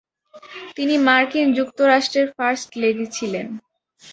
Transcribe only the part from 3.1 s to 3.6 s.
ছিলেন।